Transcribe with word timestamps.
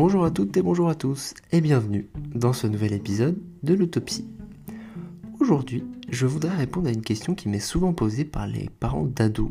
Bonjour 0.00 0.24
à 0.24 0.30
toutes 0.30 0.56
et 0.56 0.62
bonjour 0.62 0.88
à 0.88 0.94
tous 0.94 1.34
et 1.50 1.60
bienvenue 1.60 2.08
dans 2.32 2.52
ce 2.52 2.68
nouvel 2.68 2.92
épisode 2.92 3.36
de 3.64 3.74
l'autopsie. 3.74 4.28
Aujourd'hui, 5.40 5.82
je 6.08 6.24
voudrais 6.24 6.54
répondre 6.54 6.86
à 6.86 6.92
une 6.92 7.02
question 7.02 7.34
qui 7.34 7.48
m'est 7.48 7.58
souvent 7.58 7.92
posée 7.92 8.24
par 8.24 8.46
les 8.46 8.70
parents 8.78 9.06
d'ados. 9.06 9.50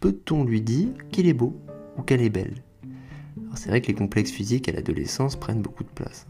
Peut-on 0.00 0.42
lui 0.42 0.60
dire 0.60 0.88
qu'il 1.12 1.28
est 1.28 1.34
beau 1.34 1.56
ou 1.96 2.02
qu'elle 2.02 2.20
est 2.20 2.30
belle? 2.30 2.64
C'est 3.54 3.68
vrai 3.68 3.80
que 3.80 3.86
les 3.86 3.94
complexes 3.94 4.32
physiques 4.32 4.68
à 4.68 4.72
l'adolescence 4.72 5.36
prennent 5.36 5.62
beaucoup 5.62 5.84
de 5.84 5.88
place. 5.90 6.26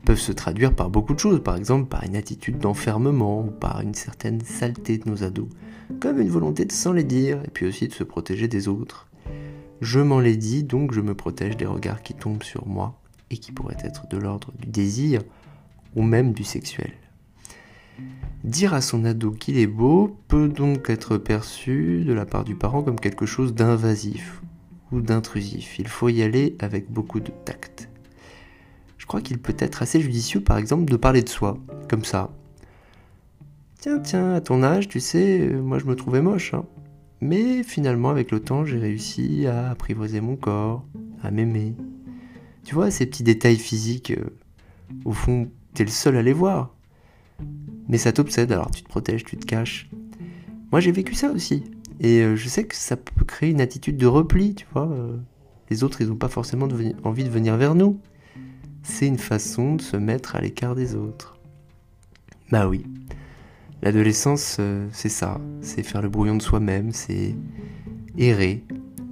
Ils 0.00 0.06
peuvent 0.06 0.18
se 0.18 0.32
traduire 0.32 0.74
par 0.74 0.90
beaucoup 0.90 1.14
de 1.14 1.20
choses, 1.20 1.40
par 1.44 1.54
exemple 1.54 1.88
par 1.88 2.02
une 2.02 2.16
attitude 2.16 2.58
d'enfermement 2.58 3.44
ou 3.44 3.52
par 3.52 3.82
une 3.82 3.94
certaine 3.94 4.40
saleté 4.40 4.98
de 4.98 5.08
nos 5.08 5.22
ados, 5.22 5.48
comme 6.00 6.20
une 6.20 6.28
volonté 6.28 6.64
de 6.64 6.72
s'en 6.72 6.92
les 6.92 7.04
dire 7.04 7.40
et 7.44 7.50
puis 7.50 7.66
aussi 7.66 7.86
de 7.86 7.92
se 7.92 8.02
protéger 8.02 8.48
des 8.48 8.66
autres. 8.66 9.06
Je 9.82 9.98
m'en 9.98 10.20
l'ai 10.20 10.36
dit, 10.36 10.62
donc 10.62 10.92
je 10.92 11.00
me 11.00 11.12
protège 11.12 11.56
des 11.56 11.66
regards 11.66 12.04
qui 12.04 12.14
tombent 12.14 12.44
sur 12.44 12.68
moi 12.68 13.00
et 13.30 13.36
qui 13.36 13.50
pourraient 13.50 13.76
être 13.82 14.06
de 14.06 14.16
l'ordre 14.16 14.52
du 14.56 14.68
désir 14.68 15.22
ou 15.96 16.02
même 16.02 16.32
du 16.32 16.44
sexuel. 16.44 16.92
Dire 18.44 18.74
à 18.74 18.80
son 18.80 19.04
ado 19.04 19.32
qu'il 19.32 19.58
est 19.58 19.66
beau 19.66 20.16
peut 20.28 20.48
donc 20.48 20.88
être 20.88 21.16
perçu 21.16 22.04
de 22.06 22.12
la 22.12 22.24
part 22.24 22.44
du 22.44 22.54
parent 22.54 22.84
comme 22.84 23.00
quelque 23.00 23.26
chose 23.26 23.54
d'invasif 23.54 24.40
ou 24.92 25.00
d'intrusif. 25.00 25.80
Il 25.80 25.88
faut 25.88 26.08
y 26.08 26.22
aller 26.22 26.54
avec 26.60 26.88
beaucoup 26.88 27.18
de 27.18 27.32
tact. 27.44 27.88
Je 28.98 29.06
crois 29.06 29.20
qu'il 29.20 29.40
peut 29.40 29.56
être 29.58 29.82
assez 29.82 30.00
judicieux 30.00 30.40
par 30.40 30.58
exemple 30.58 30.84
de 30.84 30.96
parler 30.96 31.22
de 31.22 31.28
soi, 31.28 31.58
comme 31.88 32.04
ça. 32.04 32.30
Tiens, 33.80 33.98
tiens, 33.98 34.34
à 34.34 34.40
ton 34.40 34.62
âge, 34.62 34.86
tu 34.86 35.00
sais, 35.00 35.40
moi 35.40 35.80
je 35.80 35.86
me 35.86 35.96
trouvais 35.96 36.22
moche. 36.22 36.54
Hein. 36.54 36.66
Mais 37.22 37.62
finalement, 37.62 38.10
avec 38.10 38.32
le 38.32 38.40
temps, 38.40 38.64
j'ai 38.64 38.78
réussi 38.78 39.46
à 39.46 39.70
apprivoiser 39.70 40.20
mon 40.20 40.34
corps, 40.34 40.84
à 41.22 41.30
m'aimer. 41.30 41.76
Tu 42.64 42.74
vois, 42.74 42.90
ces 42.90 43.06
petits 43.06 43.22
détails 43.22 43.58
physiques, 43.58 44.10
euh, 44.10 44.36
au 45.04 45.12
fond, 45.12 45.48
t'es 45.72 45.84
le 45.84 45.90
seul 45.90 46.16
à 46.16 46.22
les 46.22 46.32
voir. 46.32 46.74
Mais 47.86 47.96
ça 47.96 48.12
t'obsède, 48.12 48.50
alors 48.50 48.72
tu 48.72 48.82
te 48.82 48.88
protèges, 48.88 49.22
tu 49.22 49.36
te 49.36 49.46
caches. 49.46 49.88
Moi, 50.72 50.80
j'ai 50.80 50.90
vécu 50.90 51.14
ça 51.14 51.30
aussi. 51.30 51.62
Et 52.00 52.22
euh, 52.22 52.34
je 52.34 52.48
sais 52.48 52.64
que 52.64 52.74
ça 52.74 52.96
peut 52.96 53.24
créer 53.24 53.50
une 53.50 53.60
attitude 53.60 53.96
de 53.96 54.06
repli, 54.06 54.56
tu 54.56 54.66
vois. 54.72 54.90
Euh. 54.90 55.16
les 55.70 55.84
autres, 55.84 56.00
ils 56.00 56.08
n'ont 56.08 56.16
pas 56.16 56.28
forcément 56.28 56.66
envie 57.04 57.24
de 57.24 57.30
venir 57.30 57.56
vers 57.56 57.76
nous. 57.76 58.00
C'est 58.82 59.06
une 59.06 59.18
façon 59.18 59.76
de 59.76 59.80
se 59.80 59.96
mettre 59.96 60.34
à 60.34 60.40
l'écart 60.40 60.74
des 60.74 60.96
autres. 60.96 61.38
Bah 62.50 62.66
oui, 62.66 62.84
L'adolescence, 63.82 64.58
euh, 64.60 64.86
c'est 64.92 65.08
ça, 65.08 65.40
c'est 65.60 65.82
faire 65.82 66.02
le 66.02 66.08
brouillon 66.08 66.36
de 66.36 66.42
soi-même, 66.42 66.92
c'est 66.92 67.34
errer, 68.16 68.64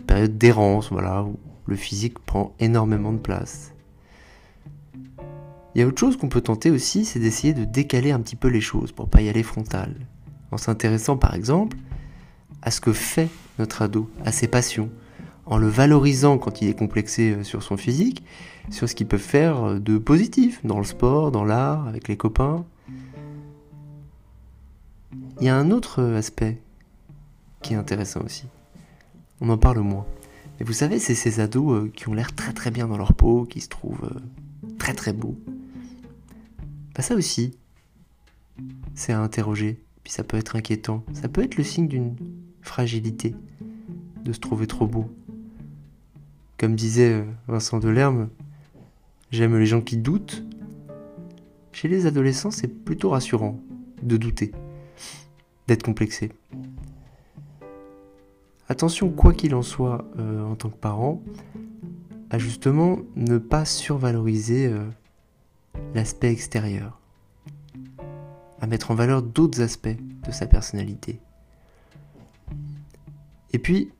période 0.06 0.38
d'errance, 0.38 0.90
voilà, 0.90 1.24
où 1.24 1.36
le 1.66 1.76
physique 1.76 2.20
prend 2.20 2.54
énormément 2.60 3.12
de 3.12 3.18
place. 3.18 3.72
Il 5.74 5.80
y 5.80 5.82
a 5.82 5.86
autre 5.86 5.98
chose 5.98 6.16
qu'on 6.16 6.28
peut 6.28 6.40
tenter 6.40 6.70
aussi, 6.70 7.04
c'est 7.04 7.18
d'essayer 7.20 7.52
de 7.52 7.64
décaler 7.64 8.10
un 8.12 8.20
petit 8.20 8.36
peu 8.36 8.48
les 8.48 8.60
choses 8.60 8.92
pour 8.92 9.08
pas 9.08 9.22
y 9.22 9.28
aller 9.28 9.42
frontal. 9.42 9.94
En 10.52 10.56
s'intéressant 10.56 11.16
par 11.16 11.34
exemple 11.34 11.76
à 12.62 12.70
ce 12.70 12.80
que 12.80 12.92
fait 12.92 13.28
notre 13.58 13.82
ado, 13.82 14.10
à 14.24 14.32
ses 14.32 14.48
passions, 14.48 14.90
en 15.46 15.58
le 15.58 15.68
valorisant 15.68 16.38
quand 16.38 16.62
il 16.62 16.68
est 16.68 16.78
complexé 16.78 17.32
euh, 17.32 17.44
sur 17.44 17.62
son 17.62 17.76
physique, 17.76 18.24
sur 18.70 18.88
ce 18.88 18.94
qu'il 18.94 19.06
peut 19.06 19.18
faire 19.18 19.64
euh, 19.64 19.78
de 19.78 19.98
positif 19.98 20.60
dans 20.64 20.78
le 20.78 20.84
sport, 20.84 21.32
dans 21.32 21.44
l'art, 21.44 21.86
avec 21.88 22.08
les 22.08 22.16
copains. 22.16 22.64
Il 25.40 25.46
y 25.46 25.48
a 25.48 25.56
un 25.56 25.70
autre 25.70 26.02
aspect 26.02 26.58
qui 27.62 27.72
est 27.72 27.76
intéressant 27.76 28.20
aussi. 28.20 28.44
On 29.40 29.48
en 29.48 29.56
parle 29.56 29.78
moins. 29.78 30.06
Mais 30.58 30.66
vous 30.66 30.74
savez, 30.74 30.98
c'est 30.98 31.14
ces 31.14 31.40
ados 31.40 31.72
euh, 31.72 31.90
qui 31.96 32.10
ont 32.10 32.12
l'air 32.12 32.34
très 32.34 32.52
très 32.52 32.70
bien 32.70 32.86
dans 32.86 32.98
leur 32.98 33.14
peau, 33.14 33.46
qui 33.46 33.62
se 33.62 33.68
trouvent 33.70 34.04
euh, 34.04 34.68
très 34.78 34.92
très 34.92 35.14
beaux. 35.14 35.38
Bah 36.94 37.00
ça 37.00 37.14
aussi, 37.14 37.56
c'est 38.94 39.14
à 39.14 39.20
interroger. 39.20 39.80
Puis 40.04 40.12
ça 40.12 40.24
peut 40.24 40.36
être 40.36 40.56
inquiétant. 40.56 41.04
Ça 41.14 41.30
peut 41.30 41.42
être 41.42 41.56
le 41.56 41.64
signe 41.64 41.88
d'une 41.88 42.16
fragilité, 42.60 43.34
de 44.22 44.34
se 44.34 44.40
trouver 44.40 44.66
trop 44.66 44.86
beau. 44.86 45.10
Comme 46.58 46.76
disait 46.76 47.14
euh, 47.14 47.24
Vincent 47.48 47.78
Delerme, 47.78 48.28
j'aime 49.30 49.56
les 49.56 49.64
gens 49.64 49.80
qui 49.80 49.96
doutent. 49.96 50.44
Chez 51.72 51.88
les 51.88 52.04
adolescents, 52.04 52.50
c'est 52.50 52.68
plutôt 52.68 53.08
rassurant 53.08 53.58
de 54.02 54.18
douter 54.18 54.52
d'être 55.70 55.84
complexé. 55.84 56.32
Attention, 58.68 59.08
quoi 59.08 59.32
qu'il 59.32 59.54
en 59.54 59.62
soit, 59.62 60.04
euh, 60.18 60.42
en 60.44 60.56
tant 60.56 60.68
que 60.68 60.76
parent, 60.76 61.22
à 62.28 62.40
justement 62.40 62.98
ne 63.14 63.38
pas 63.38 63.64
survaloriser 63.64 64.66
euh, 64.66 64.84
l'aspect 65.94 66.32
extérieur, 66.32 66.98
à 68.60 68.66
mettre 68.66 68.90
en 68.90 68.96
valeur 68.96 69.22
d'autres 69.22 69.60
aspects 69.60 69.96
de 70.26 70.32
sa 70.32 70.46
personnalité. 70.46 71.20
Et 73.52 73.60
puis, 73.60 73.92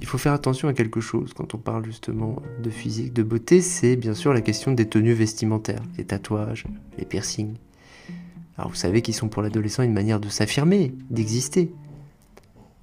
il 0.00 0.06
faut 0.06 0.18
faire 0.18 0.32
attention 0.32 0.66
à 0.66 0.72
quelque 0.72 1.00
chose 1.00 1.34
quand 1.34 1.54
on 1.54 1.58
parle 1.58 1.84
justement 1.84 2.42
de 2.60 2.70
physique, 2.70 3.12
de 3.12 3.22
beauté, 3.22 3.60
c'est 3.60 3.94
bien 3.94 4.14
sûr 4.14 4.32
la 4.32 4.40
question 4.40 4.72
des 4.72 4.88
tenues 4.88 5.14
vestimentaires, 5.14 5.82
les 5.96 6.04
tatouages, 6.04 6.64
les 6.98 7.04
piercings. 7.04 7.54
Alors 8.60 8.68
vous 8.68 8.76
savez 8.76 9.00
qu'ils 9.00 9.14
sont 9.14 9.28
pour 9.28 9.40
l'adolescent 9.40 9.82
une 9.82 9.94
manière 9.94 10.20
de 10.20 10.28
s'affirmer, 10.28 10.92
d'exister. 11.08 11.72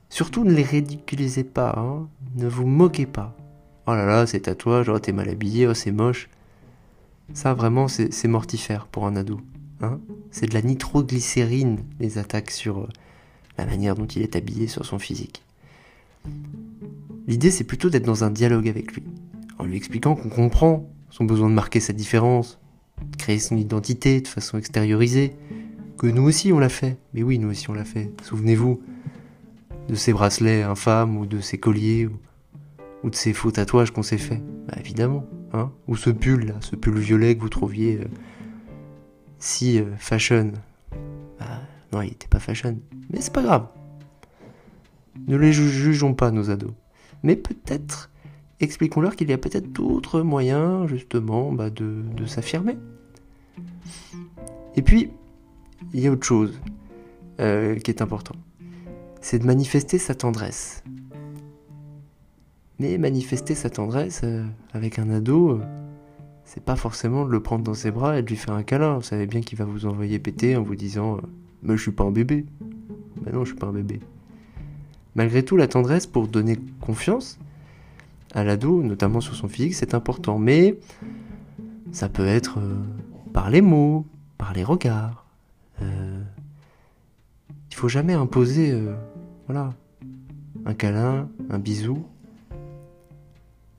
Surtout 0.09 0.43
ne 0.43 0.51
les 0.51 0.63
ridiculisez 0.63 1.43
pas, 1.43 1.75
hein. 1.77 2.07
ne 2.35 2.47
vous 2.47 2.65
moquez 2.65 3.05
pas. 3.05 3.37
Oh 3.85 3.91
là 3.91 4.07
là, 4.07 4.25
c'est 4.25 4.39
tatouage, 4.39 4.89
oh 4.89 4.97
t'es 4.97 5.11
mal 5.11 5.29
habillé, 5.29 5.67
oh 5.67 5.75
c'est 5.75 5.91
moche. 5.91 6.29
Ça 7.35 7.53
vraiment 7.53 7.87
c'est 7.87 8.27
mortifère 8.27 8.87
pour 8.87 9.05
un 9.05 9.15
ado. 9.15 9.39
Hein 9.81 9.99
c'est 10.31 10.47
de 10.47 10.55
la 10.55 10.63
nitroglycérine, 10.63 11.77
les 11.99 12.17
attaques 12.17 12.49
sur 12.49 12.79
euh, 12.79 12.87
la 13.59 13.67
manière 13.67 13.93
dont 13.93 14.07
il 14.07 14.23
est 14.23 14.35
habillé, 14.35 14.65
sur 14.65 14.83
son 14.83 14.97
physique. 14.97 15.43
L'idée 17.27 17.51
c'est 17.51 17.65
plutôt 17.65 17.91
d'être 17.91 18.05
dans 18.05 18.23
un 18.23 18.31
dialogue 18.31 18.67
avec 18.67 18.93
lui, 18.93 19.03
en 19.59 19.65
lui 19.65 19.77
expliquant 19.77 20.15
qu'on 20.15 20.29
comprend 20.29 20.89
son 21.11 21.25
besoin 21.25 21.51
de 21.51 21.53
marquer 21.53 21.81
sa 21.81 21.93
différence, 21.93 22.57
de 22.99 23.15
créer 23.15 23.37
son 23.37 23.57
identité 23.57 24.21
de 24.21 24.27
façon 24.27 24.57
extériorisée, 24.57 25.35
que 25.97 26.07
nous 26.07 26.23
aussi 26.23 26.53
on 26.53 26.59
l'a 26.59 26.69
fait. 26.69 26.97
Mais 27.13 27.23
oui, 27.23 27.39
nous 27.39 27.49
aussi 27.49 27.69
on 27.69 27.73
l'a 27.73 27.85
fait. 27.85 28.11
Souvenez-vous 28.23 28.81
de 29.89 29.95
ces 29.95 30.13
bracelets 30.13 30.63
infâmes 30.63 31.17
ou 31.17 31.25
de 31.25 31.39
ces 31.39 31.57
colliers 31.57 32.07
ou, 33.03 33.09
de 33.09 33.15
ces 33.15 33.33
faux 33.33 33.51
tatouages 33.51 33.91
qu'on 33.91 34.03
s'est 34.03 34.17
fait. 34.17 34.41
Bah 34.67 34.75
évidemment, 34.79 35.25
hein. 35.53 35.71
Ou 35.87 35.95
ce 35.95 36.09
pull 36.09 36.45
là, 36.45 36.55
ce 36.59 36.75
pull 36.75 36.97
violet 36.97 37.35
que 37.35 37.41
vous 37.41 37.49
trouviez 37.49 37.99
euh, 38.01 38.07
si 39.39 39.79
euh, 39.79 39.95
fashion. 39.97 40.51
Bah 41.39 41.61
non, 41.93 42.01
il 42.01 42.11
était 42.11 42.27
pas 42.27 42.39
fashion. 42.39 42.77
Mais 43.11 43.21
c'est 43.21 43.33
pas 43.33 43.43
grave. 43.43 43.67
Ne 45.27 45.37
les 45.37 45.53
jugeons 45.53 46.13
pas 46.13 46.31
nos 46.31 46.49
ados. 46.51 46.73
Mais 47.23 47.35
peut-être 47.35 48.11
expliquons-leur 48.59 49.15
qu'il 49.15 49.29
y 49.29 49.33
a 49.33 49.37
peut-être 49.37 49.71
d'autres 49.71 50.21
moyens 50.21 50.87
justement 50.87 51.51
bah, 51.51 51.69
de, 51.69 52.03
de 52.15 52.25
s'affirmer. 52.25 52.77
Et 54.75 54.81
puis, 54.81 55.11
il 55.93 55.99
y 56.01 56.07
a 56.07 56.11
autre 56.11 56.25
chose 56.25 56.59
euh, 57.39 57.75
qui 57.75 57.91
est 57.91 58.01
important. 58.01 58.35
C'est 59.21 59.39
de 59.39 59.45
manifester 59.45 59.97
sa 59.97 60.15
tendresse. 60.15 60.83
Mais 62.79 62.97
manifester 62.97 63.55
sa 63.55 63.69
tendresse 63.69 64.21
euh, 64.23 64.43
avec 64.73 64.99
un 64.99 65.09
ado, 65.09 65.51
euh, 65.51 65.61
c'est 66.45 66.63
pas 66.63 66.75
forcément 66.75 67.25
de 67.25 67.31
le 67.31 67.41
prendre 67.41 67.63
dans 67.63 67.73
ses 67.73 67.91
bras 67.91 68.17
et 68.17 68.21
de 68.21 68.27
lui 68.27 68.35
faire 68.35 68.53
un 68.53 68.63
câlin. 68.63 68.95
Vous 68.95 69.03
savez 69.03 69.27
bien 69.27 69.41
qu'il 69.41 69.57
va 69.57 69.65
vous 69.65 69.85
envoyer 69.85 70.19
péter 70.19 70.55
en 70.55 70.63
vous 70.63 70.75
disant 70.75 71.17
Mais 71.63 71.75
je 71.77 71.81
suis 71.81 71.91
pas 71.91 72.03
un 72.03 72.11
bébé. 72.11 72.45
Ben 73.21 73.33
non, 73.33 73.43
je 73.43 73.49
suis 73.51 73.59
pas 73.59 73.67
un 73.67 73.73
bébé. 73.73 73.99
Malgré 75.15 75.43
tout, 75.43 75.57
la 75.57 75.67
tendresse 75.67 76.05
pour 76.05 76.27
donner 76.27 76.57
confiance 76.79 77.39
à 78.33 78.43
l'ado, 78.43 78.83
notamment 78.83 79.19
sur 79.19 79.35
son 79.35 79.47
physique, 79.47 79.73
c'est 79.73 79.95
important. 79.95 80.37
Mais 80.37 80.77
ça 81.91 82.07
peut 82.07 82.27
être 82.27 82.59
par 83.33 83.49
les 83.49 83.61
mots, 83.61 84.05
par 84.37 84.53
les 84.53 84.63
regards, 84.63 85.26
euh, 85.81 86.21
il 87.69 87.75
faut 87.75 87.89
jamais 87.89 88.13
imposer, 88.13 88.71
euh, 88.71 88.95
voilà, 89.47 89.73
un 90.65 90.73
câlin, 90.73 91.29
un 91.49 91.59
bisou. 91.59 92.05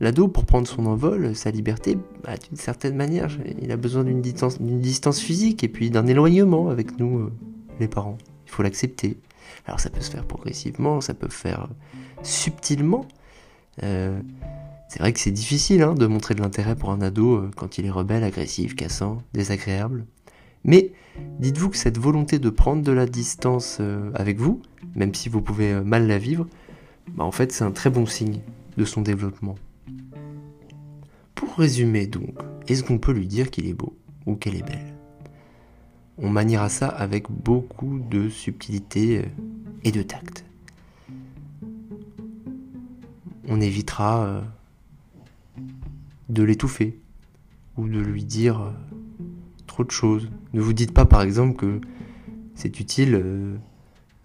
L'ado, 0.01 0.29
pour 0.29 0.45
prendre 0.45 0.69
son 0.69 0.87
envol, 0.87 1.35
sa 1.35 1.51
liberté, 1.51 1.99
bah, 2.23 2.37
d'une 2.37 2.57
certaine 2.57 2.95
manière, 2.95 3.37
il 3.61 3.73
a 3.73 3.77
besoin 3.77 4.05
d'une 4.05 4.21
distance, 4.21 5.21
physique 5.21 5.65
et 5.65 5.69
puis 5.69 5.91
d'un 5.91 6.07
éloignement 6.07 6.69
avec 6.69 6.99
nous, 6.99 7.19
euh, 7.19 7.33
les 7.81 7.89
parents. 7.89 8.19
Il 8.47 8.53
faut 8.53 8.63
l'accepter. 8.63 9.19
Alors 9.67 9.81
ça 9.81 9.91
peut 9.91 10.01
se 10.01 10.11
faire 10.11 10.25
progressivement, 10.25 11.01
ça 11.01 11.15
peut 11.15 11.29
se 11.29 11.35
faire 11.35 11.69
subtilement. 12.23 13.07
c'est 13.81 14.99
vrai 14.99 15.13
que 15.13 15.21
c'est 15.21 15.31
difficile 15.31 15.83
hein, 15.83 15.95
de 15.95 16.07
montrer 16.07 16.35
de 16.35 16.41
l'intérêt 16.41 16.75
pour 16.75 16.91
un 16.91 17.01
ado 17.01 17.51
quand 17.57 17.79
il 17.79 17.87
est 17.87 17.91
rebelle, 17.91 18.25
agressif, 18.25 18.77
cassant, 18.77 19.19
désagréable. 19.35 20.07
Mais 20.69 20.93
dites-vous 21.41 21.71
que 21.71 21.79
cette 21.79 21.97
volonté 21.97 22.39
de 22.39 22.51
prendre 22.51 22.83
de 22.83 22.93
la 22.93 23.07
distance 23.07 23.79
euh, 23.81 24.11
avec 24.15 24.39
vous, 24.39 24.61
même 24.95 25.15
si 25.15 25.31
vous 25.31 25.41
pouvez 25.41 25.73
euh, 25.73 25.83
mal 25.83 26.07
la 26.07 26.19
vivre, 26.19 26.47
bah, 27.15 27.25
en 27.25 27.33
fait 27.33 27.53
c'est 27.53 27.65
un 27.65 27.71
très 27.71 27.89
bon 27.89 28.05
signe 28.05 28.43
de 28.77 28.85
son 28.85 29.01
développement. 29.01 29.55
Pour 31.35 31.55
résumer 31.55 32.07
donc, 32.07 32.35
est-ce 32.67 32.85
qu'on 32.85 32.99
peut 32.99 33.13
lui 33.13 33.27
dire 33.27 33.51
qu'il 33.51 33.67
est 33.67 33.73
beau 33.73 33.97
ou 34.27 34.35
qu'elle 34.35 34.57
est 34.57 34.63
belle? 34.63 34.95
On 36.19 36.29
maniera 36.29 36.69
ça 36.69 36.89
avec 36.89 37.31
beaucoup 37.31 38.01
de 38.01 38.29
subtilité 38.29 39.21
euh, 39.21 39.25
et 39.85 39.91
de 39.91 40.03
tact. 40.03 40.45
On 43.47 43.63
évitera 43.63 44.43
de 46.29 46.43
l'étouffer 46.43 47.01
ou 47.79 47.89
de 47.89 48.01
lui 48.01 48.23
dire 48.23 48.75
trop 49.67 49.85
de 49.85 49.91
choses. 49.91 50.29
Ne 50.53 50.61
vous 50.61 50.73
dites 50.73 50.93
pas 50.93 51.05
par 51.05 51.23
exemple 51.23 51.57
que 51.57 51.81
c'est 52.55 52.81
utile 52.81 53.23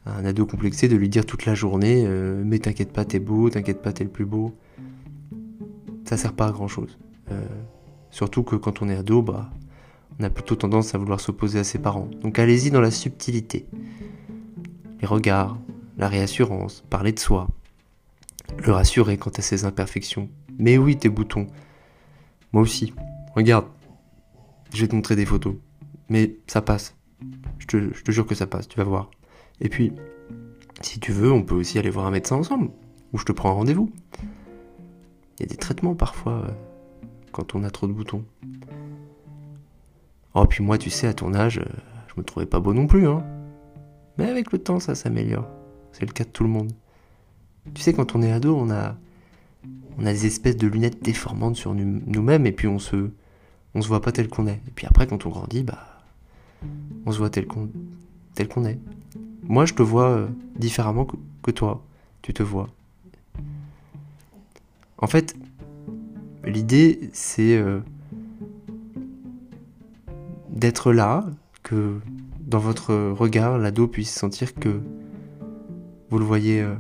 à 0.06 0.18
un 0.18 0.26
ado 0.26 0.46
complexé 0.46 0.88
de 0.88 0.96
lui 0.96 1.10
dire 1.10 1.26
toute 1.26 1.46
la 1.46 1.56
journée 1.56 2.08
mais 2.46 2.60
t'inquiète 2.60 2.94
pas 2.94 3.06
t'es 3.06 3.20
beau, 3.20 3.50
t'inquiète 3.50 3.82
pas 3.82 3.94
t'es 3.94 4.04
le 4.04 4.10
plus 4.10 4.26
beau. 4.26 4.56
Ça 6.06 6.18
sert 6.18 6.34
pas 6.34 6.48
à 6.48 6.52
grand 6.52 6.68
chose. 6.68 6.98
Surtout 8.12 8.44
que 8.44 8.56
quand 8.56 8.82
on 8.82 8.90
est 8.90 8.96
ado, 8.96 9.22
bah, 9.22 9.50
on 10.20 10.24
a 10.24 10.30
plutôt 10.30 10.56
tendance 10.56 10.94
à 10.94 10.98
vouloir 10.98 11.20
s'opposer 11.20 11.60
à 11.60 11.64
ses 11.64 11.80
parents. 11.80 12.08
Donc 12.22 12.38
allez-y 12.40 12.70
dans 12.72 12.82
la 12.82 12.92
subtilité. 12.92 13.66
Les 15.02 15.08
regards, 15.08 15.58
la 15.98 16.08
réassurance, 16.08 16.84
parler 16.90 17.12
de 17.12 17.20
soi, 17.20 17.48
le 18.64 18.72
rassurer 18.72 19.18
quant 19.18 19.32
à 19.32 19.42
ses 19.42 19.66
imperfections. 19.66 20.30
Mais 20.60 20.78
oui, 20.78 20.98
tes 20.98 21.10
boutons. 21.10 21.48
Moi 22.52 22.62
aussi. 22.62 22.94
Regarde. 23.36 23.66
Je 24.74 24.82
vais 24.82 24.88
te 24.88 24.96
montrer 24.96 25.16
des 25.16 25.26
photos. 25.26 25.56
Mais 26.10 26.38
ça 26.48 26.62
passe. 26.62 26.96
Je 27.58 27.66
te, 27.68 28.12
jure 28.12 28.26
que 28.26 28.36
ça 28.36 28.48
passe, 28.48 28.68
tu 28.68 28.78
vas 28.78 28.84
voir. 28.84 29.10
Et 29.62 29.70
puis, 29.70 29.94
si 30.82 31.00
tu 31.00 31.12
veux, 31.12 31.32
on 31.32 31.44
peut 31.44 31.56
aussi 31.56 31.80
aller 31.80 31.90
voir 31.90 32.06
un 32.06 32.12
médecin 32.12 32.36
ensemble. 32.36 32.70
Ou 33.14 33.18
je 33.18 33.26
te 33.26 33.32
prends 33.32 33.50
un 33.50 33.54
rendez-vous. 33.54 33.90
Il 35.38 35.42
y 35.42 35.44
a 35.44 35.48
des 35.48 35.56
traitements 35.56 35.96
parfois 35.96 36.34
euh, 36.34 36.52
quand 37.32 37.56
on 37.56 37.64
a 37.64 37.70
trop 37.70 37.88
de 37.88 37.94
boutons. 37.94 38.26
Oh, 40.36 40.46
puis 40.46 40.64
moi, 40.64 40.78
tu 40.78 40.90
sais, 40.90 41.08
à 41.08 41.14
ton 41.14 41.34
âge, 41.34 41.60
euh, 41.60 41.66
je 42.08 42.14
me 42.18 42.24
trouvais 42.24 42.46
pas 42.46 42.60
beau 42.60 42.74
non 42.74 42.88
plus, 42.88 43.08
hein. 43.08 43.24
Mais 44.18 44.30
avec 44.30 44.52
le 44.52 44.60
temps, 44.60 44.80
ça 44.80 44.96
s'améliore. 44.96 45.48
C'est 45.92 46.06
le 46.06 46.12
cas 46.12 46.24
de 46.24 46.30
tout 46.30 46.44
le 46.44 46.50
monde. 46.50 46.72
Tu 47.74 47.82
sais, 47.82 47.94
quand 47.94 48.16
on 48.16 48.22
est 48.22 48.32
ado, 48.32 48.56
on 48.56 48.70
a, 48.70 48.96
on 49.98 50.06
a 50.06 50.12
des 50.12 50.26
espèces 50.26 50.58
de 50.58 50.68
lunettes 50.68 51.02
déformantes 51.02 51.56
sur 51.56 51.74
nous-mêmes 51.74 52.46
et 52.46 52.52
puis 52.52 52.68
on 52.68 52.80
se, 52.80 53.10
on 53.74 53.82
se 53.82 53.88
voit 53.88 54.02
pas 54.02 54.12
tel 54.12 54.28
qu'on 54.28 54.48
est. 54.48 54.62
Et 54.68 54.72
puis 54.76 54.86
après, 54.86 55.08
quand 55.08 55.26
on 55.26 55.30
grandit, 55.30 55.64
bah, 55.64 55.93
on 57.06 57.12
se 57.12 57.18
voit 57.18 57.30
tel 57.30 57.48
qu'on, 57.48 57.68
est. 58.66 58.80
Moi, 59.44 59.66
je 59.66 59.74
te 59.74 59.82
vois 59.82 60.10
euh, 60.10 60.28
différemment 60.58 61.06
que, 61.42 61.52
toi. 61.52 61.84
Tu 62.22 62.34
te 62.34 62.44
vois. 62.44 62.70
En 64.98 65.08
fait, 65.08 65.36
L'idée, 66.46 67.10
c'est 67.14 67.56
euh, 67.56 67.80
d'être 70.50 70.92
là, 70.92 71.26
que 71.64 72.00
dans 72.42 72.60
votre 72.60 72.94
regard, 72.94 73.58
l'ado 73.58 73.88
puisse 73.88 74.14
sentir 74.14 74.54
que 74.54 74.82
vous 76.10 76.20
le 76.20 76.26
voyez 76.26 76.62
euh, 76.62 76.76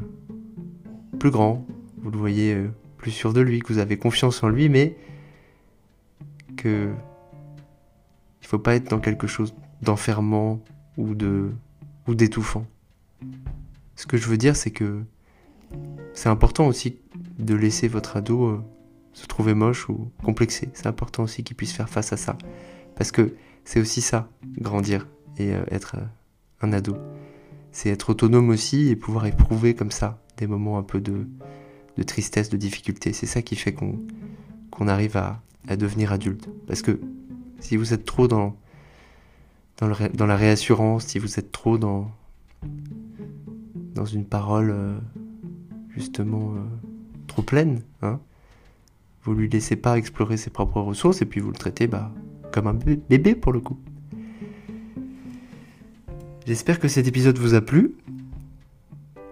plus 1.17 1.31
grand, 1.31 1.65
vous 2.01 2.11
le 2.11 2.17
voyez 2.17 2.57
plus 2.97 3.11
sûr 3.11 3.31
de 3.31 3.39
lui, 3.39 3.61
que 3.61 3.71
vous 3.71 3.79
avez 3.79 3.97
confiance 3.97 4.43
en 4.43 4.49
lui, 4.49 4.67
mais 4.67 4.97
que 6.57 6.91
il 8.41 8.47
faut 8.47 8.59
pas 8.59 8.75
être 8.75 8.89
dans 8.89 8.99
quelque 8.99 9.27
chose 9.27 9.55
d'enfermant 9.83 10.59
ou 10.97 11.15
de 11.15 11.51
ou 12.07 12.15
d'étouffant. 12.15 12.65
Ce 13.95 14.05
que 14.05 14.17
je 14.17 14.27
veux 14.27 14.37
dire, 14.37 14.55
c'est 14.55 14.71
que 14.71 15.03
c'est 16.13 16.29
important 16.29 16.67
aussi 16.67 16.97
de 17.39 17.55
laisser 17.55 17.87
votre 17.87 18.17
ado 18.17 18.63
se 19.13 19.27
trouver 19.27 19.53
moche 19.53 19.89
ou 19.89 20.11
complexé. 20.23 20.69
C'est 20.73 20.87
important 20.87 21.23
aussi 21.23 21.43
qu'il 21.43 21.55
puisse 21.55 21.71
faire 21.71 21.89
face 21.89 22.11
à 22.11 22.17
ça. 22.17 22.37
Parce 22.95 23.11
que 23.11 23.35
c'est 23.63 23.79
aussi 23.79 24.01
ça, 24.01 24.29
grandir 24.57 25.07
et 25.37 25.53
euh, 25.53 25.63
être 25.71 25.95
euh, 25.97 26.05
un 26.61 26.73
ado. 26.73 26.97
C'est 27.71 27.89
être 27.89 28.09
autonome 28.09 28.49
aussi 28.49 28.89
et 28.89 28.95
pouvoir 28.95 29.25
éprouver 29.25 29.73
comme 29.73 29.91
ça 29.91 30.21
des 30.37 30.47
moments 30.47 30.77
un 30.77 30.83
peu 30.83 30.99
de, 30.99 31.27
de 31.97 32.03
tristesse, 32.03 32.49
de 32.49 32.57
difficulté. 32.57 33.13
C'est 33.13 33.25
ça 33.25 33.41
qui 33.41 33.55
fait 33.55 33.73
qu'on 33.73 33.99
qu'on 34.71 34.87
arrive 34.87 35.17
à, 35.17 35.39
à, 35.67 35.75
devenir 35.75 36.11
adulte. 36.11 36.49
Parce 36.65 36.81
que 36.81 36.99
si 37.59 37.77
vous 37.77 37.93
êtes 37.93 38.05
trop 38.05 38.27
dans, 38.27 38.57
dans, 39.77 40.25
la 40.25 40.35
réassurance, 40.35 41.05
si 41.07 41.19
vous 41.19 41.39
êtes 41.39 41.51
trop 41.51 41.77
dans, 41.77 42.11
dans 43.95 44.05
une 44.05 44.25
parole 44.25 44.71
euh, 44.71 44.97
justement 45.89 46.53
trop 47.27 47.41
pleine, 47.41 47.81
hein, 48.01 48.19
vous 49.23 49.33
lui 49.33 49.49
laissez 49.49 49.75
pas 49.75 49.97
explorer 49.97 50.37
ses 50.37 50.49
propres 50.49 50.81
ressources 50.81 51.21
et 51.21 51.25
puis 51.25 51.39
vous 51.39 51.51
le 51.51 51.57
traitez 51.57 51.87
bah, 51.87 52.11
comme 52.51 52.67
un 52.67 52.73
bébé 52.73 53.35
pour 53.35 53.51
le 53.51 53.59
coup. 53.59 53.77
J'espère 56.45 56.79
que 56.79 56.89
cet 56.89 57.07
épisode 57.07 57.37
vous 57.37 57.53
a 57.53 57.61
plu. 57.61 57.95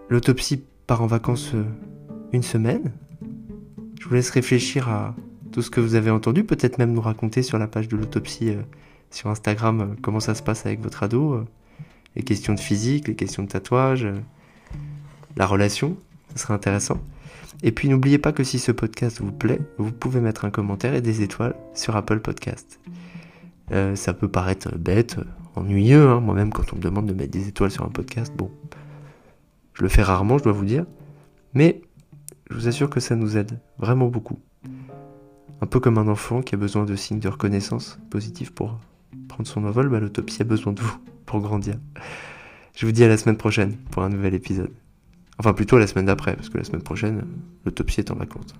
L'autopsie 0.10 0.64
part 0.88 1.02
en 1.02 1.08
vacances 1.08 1.52
euh, 1.54 1.64
une 2.32 2.44
semaine. 2.44 2.94
Je 4.00 4.08
vous 4.08 4.16
laisse 4.16 4.30
réfléchir 4.30 4.88
à 4.88 5.16
tout 5.52 5.62
ce 5.62 5.70
que 5.70 5.82
vous 5.82 5.96
avez 5.96 6.10
entendu, 6.10 6.46
peut-être 6.46 6.78
même 6.78 6.94
nous 6.94 7.02
raconter 7.02 7.44
sur 7.44 7.58
la 7.58 7.68
page 7.68 7.90
de 7.90 7.98
l'autopsie 7.98 8.50
euh, 8.50 8.62
sur 9.12 9.30
Instagram 9.30 9.82
euh, 9.82 9.96
comment 10.02 10.20
ça 10.20 10.36
se 10.36 10.44
passe 10.44 10.66
avec 10.66 10.82
votre 10.82 11.04
ado, 11.04 11.46
les 12.16 12.24
questions 12.24 12.54
de 12.54 12.60
physique, 12.60 13.08
les 13.08 13.16
questions 13.16 13.44
de 13.44 13.48
tatouage, 13.48 14.08
la 15.38 15.46
relation, 15.46 15.98
ce 16.36 16.42
serait 16.42 16.54
intéressant. 16.54 17.00
Et 17.64 17.72
puis 17.72 17.90
n'oubliez 17.90 18.18
pas 18.18 18.32
que 18.32 18.44
si 18.44 18.60
ce 18.60 18.72
podcast 18.72 19.22
vous 19.22 19.32
plaît, 19.32 19.62
vous 19.78 19.92
pouvez 19.92 20.20
mettre 20.20 20.46
un 20.46 20.50
commentaire 20.50 20.96
et 20.96 21.02
des 21.02 21.22
étoiles 21.22 21.56
sur 21.74 21.96
Apple 21.96 22.20
Podcast. 22.20 22.80
Euh, 23.72 23.96
ça 23.96 24.14
peut 24.14 24.28
paraître 24.28 24.76
bête, 24.78 25.18
ennuyeux, 25.56 26.10
hein. 26.10 26.20
moi-même 26.20 26.52
quand 26.52 26.74
on 26.74 26.78
me 26.78 26.82
demande 26.82 27.06
de 27.06 27.14
mettre 27.14 27.32
des 27.32 27.48
étoiles 27.48 27.72
sur 27.72 27.86
un 27.86 27.90
podcast, 27.90 28.34
bon, 28.36 28.52
je 29.74 29.84
le 29.84 29.90
fais 29.90 30.02
rarement, 30.02 30.38
je 30.38 30.44
dois 30.44 30.54
vous 30.54 30.66
dire, 30.66 30.86
mais 31.54 31.82
je 32.50 32.56
vous 32.56 32.68
assure 32.68 32.90
que 32.90 33.00
ça 33.00 33.16
nous 33.16 33.38
aide 33.38 33.60
vraiment 33.78 34.08
beaucoup. 34.08 34.40
Un 35.62 35.68
peu 35.68 35.80
comme 35.80 35.98
un 36.00 36.08
enfant 36.08 36.42
qui 36.42 36.56
a 36.56 36.58
besoin 36.58 36.86
de 36.86 36.96
signes 36.96 37.20
de 37.20 37.30
reconnaissance 37.30 38.00
positifs 38.10 38.52
pour 38.52 38.80
prendre 39.28 39.48
son 39.48 39.64
envol, 39.66 39.90
bah, 39.90 40.00
l'autopsie 40.00 40.42
a 40.42 40.46
besoin 40.46 40.74
de 40.74 40.82
vous 40.82 40.98
pour 41.26 41.40
grandir. 41.40 41.76
Je 42.76 42.86
vous 42.86 42.92
dis 42.92 43.04
à 43.04 43.08
la 43.08 43.18
semaine 43.18 43.38
prochaine 43.38 43.78
pour 43.92 44.04
un 44.04 44.10
nouvel 44.10 44.34
épisode. 44.34 44.72
Enfin, 45.38 45.54
plutôt 45.54 45.78
la 45.78 45.88
semaine 45.88 46.06
d'après, 46.06 46.36
parce 46.36 46.50
que 46.50 46.58
la 46.58 46.64
semaine 46.64 46.84
prochaine, 46.84 47.26
l'autopsie 47.66 48.02
est 48.02 48.12
en 48.12 48.16
vacances. 48.16 48.54